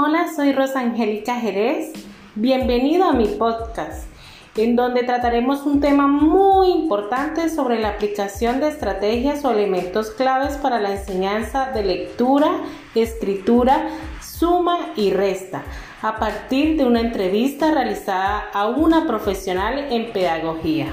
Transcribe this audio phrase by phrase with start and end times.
[0.00, 1.92] Hola, soy Rosa Angélica Jerez.
[2.36, 4.06] Bienvenido a mi podcast,
[4.56, 10.56] en donde trataremos un tema muy importante sobre la aplicación de estrategias o elementos claves
[10.56, 12.60] para la enseñanza de lectura,
[12.94, 13.88] escritura,
[14.22, 15.64] suma y resta,
[16.00, 20.92] a partir de una entrevista realizada a una profesional en pedagogía.